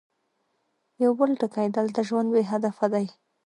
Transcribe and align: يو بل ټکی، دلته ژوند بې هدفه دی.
يو 1.03 1.11
بل 1.19 1.31
ټکی، 1.41 1.67
دلته 1.77 1.99
ژوند 2.07 2.27
بې 2.33 2.41
هدفه 2.51 2.85
دی. 2.93 3.05